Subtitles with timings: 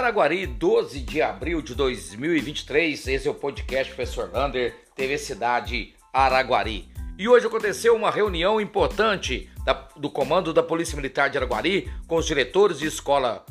[0.00, 3.06] Araguari, 12 de abril de 2023.
[3.06, 6.90] Esse é o podcast Professor Lander, TV Cidade Araguari.
[7.18, 12.16] E hoje aconteceu uma reunião importante da, do comando da Polícia Militar de Araguari com
[12.16, 13.44] os diretores de escola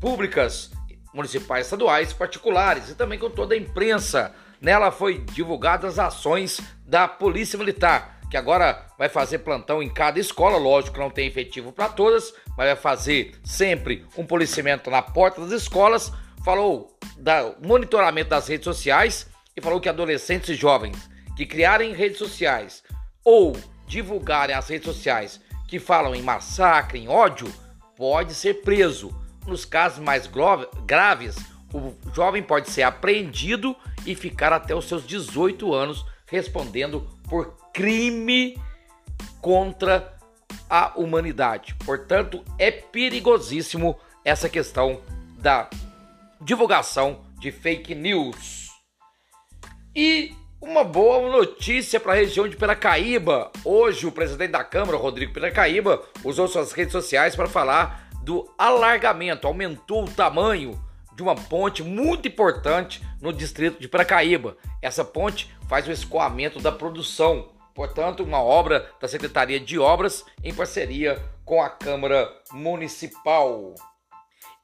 [0.00, 0.72] públicas,
[1.14, 4.34] municipais, estaduais, particulares e também com toda a imprensa.
[4.60, 10.18] Nela foi divulgadas as ações da Polícia Militar que agora vai fazer plantão em cada
[10.18, 15.00] escola, lógico que não tem efetivo para todas, mas vai fazer sempre um policiamento na
[15.00, 16.12] porta das escolas.
[16.44, 22.18] Falou do monitoramento das redes sociais e falou que adolescentes e jovens que criarem redes
[22.18, 22.82] sociais
[23.22, 27.46] ou divulgarem as redes sociais que falam em massacre, em ódio,
[27.96, 29.14] pode ser preso.
[29.46, 30.28] Nos casos mais
[30.84, 31.36] graves,
[31.72, 38.56] o jovem pode ser apreendido e ficar até os seus 18 anos respondendo por crime
[39.40, 40.16] contra
[40.70, 41.74] a humanidade.
[41.84, 45.00] Portanto, é perigosíssimo essa questão
[45.38, 45.68] da
[46.40, 48.68] divulgação de fake news.
[49.96, 53.50] E uma boa notícia para a região de Piracaíba.
[53.64, 59.48] Hoje, o presidente da Câmara, Rodrigo Piracaíba, usou suas redes sociais para falar do alargamento,
[59.48, 60.80] aumentou o tamanho
[61.16, 64.54] de uma ponte muito importante no distrito de Piracaíba.
[64.82, 70.52] Essa ponte faz o escoamento da produção, portanto, uma obra da Secretaria de Obras em
[70.52, 73.74] parceria com a Câmara Municipal.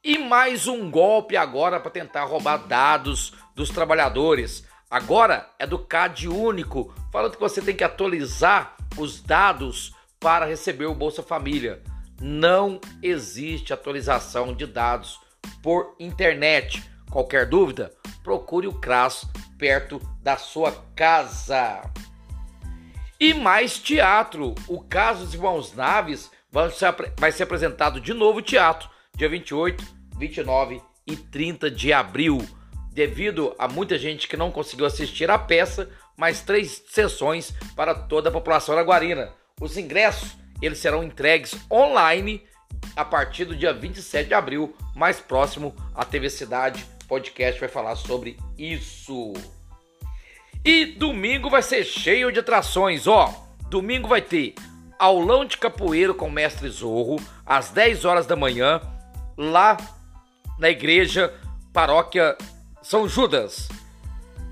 [0.03, 4.63] E mais um golpe agora para tentar roubar dados dos trabalhadores.
[4.91, 10.85] Agora é do CAD único, falando que você tem que atualizar os dados para receber
[10.85, 11.81] o Bolsa Família.
[12.21, 15.19] Não existe atualização de dados
[15.63, 16.83] por internet.
[17.09, 17.91] Qualquer dúvida,
[18.23, 19.25] procure o CRAS
[19.57, 21.81] perto da sua casa.
[23.19, 24.55] E mais teatro.
[24.67, 29.83] O caso dos Irmãos Naves vai ser apresentado de novo teatro, dia 28,
[30.17, 32.39] 29 e 30 de abril.
[32.91, 38.29] Devido a muita gente que não conseguiu assistir a peça, mais três sessões para toda
[38.29, 39.31] a população araguarina.
[39.59, 42.43] Os ingressos eles serão entregues online
[42.95, 46.85] a partir do dia 27 de abril, mais próximo à TV Cidade.
[47.11, 49.33] Podcast vai falar sobre isso.
[50.63, 53.27] E domingo vai ser cheio de atrações, ó.
[53.69, 54.55] Domingo vai ter
[54.97, 58.79] aulão de capoeira com o mestre Zorro às 10 horas da manhã
[59.37, 59.75] lá
[60.57, 61.33] na igreja
[61.73, 62.37] Paróquia
[62.81, 63.67] São Judas.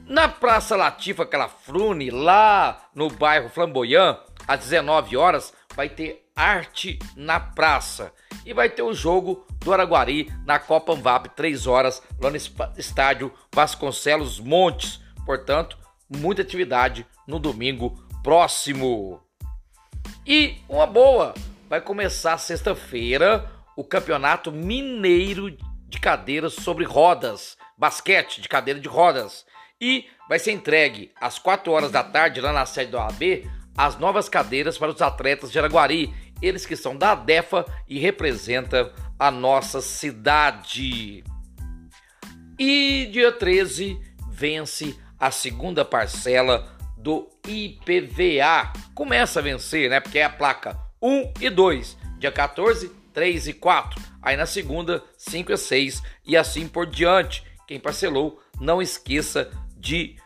[0.06, 7.40] Na Praça Latifa Calafrune, lá no bairro Flamboyant, às 19 horas, vai ter arte na
[7.40, 8.12] praça.
[8.46, 12.36] E vai ter o jogo do Araguari na Copa Anvap, 3 horas, lá no
[12.78, 15.00] estádio Vasconcelos Montes.
[15.26, 15.78] Portanto,
[16.10, 19.22] muita atividade no domingo próximo.
[20.28, 21.34] E uma boa,
[21.70, 25.50] vai começar sexta-feira o Campeonato Mineiro
[25.88, 29.46] de Cadeiras sobre Rodas, basquete de cadeira de rodas.
[29.80, 33.98] E vai ser entregue às 4 horas da tarde lá na sede do AB as
[33.98, 39.32] novas cadeiras para os atletas de Araguari eles que são da ADEFA e representam a
[39.32, 41.24] nossa cidade.
[42.60, 43.98] E dia 13
[44.30, 48.74] vence a segunda parcela do IPVA.
[48.94, 50.02] Começa a vencer, né?
[50.02, 51.98] Porque é a placa 1 e 2.
[52.18, 54.02] Dia 14, 3 e 4.
[54.22, 57.46] Aí na segunda, 5 e 6 e assim por diante.
[57.66, 60.18] Quem parcelou, não esqueça de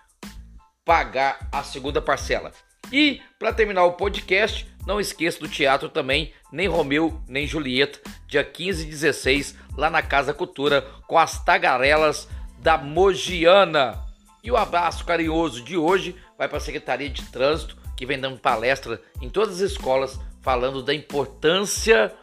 [0.84, 2.52] pagar a segunda parcela.
[2.92, 8.44] E para terminar o podcast, não esqueça do teatro também, nem Romeu, nem Julieta, dia
[8.44, 12.28] 15 e 16, lá na Casa Cultura, com as tagarelas
[12.60, 14.04] da Mogiana.
[14.44, 18.40] E o abraço carinhoso de hoje vai para a Secretaria de Trânsito, que vem dando
[18.40, 22.14] palestra em todas as escolas, falando da importância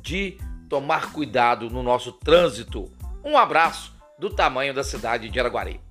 [0.00, 0.38] de
[0.68, 2.90] tomar cuidado no nosso trânsito.
[3.22, 5.85] Um abraço do tamanho da cidade de Araguari.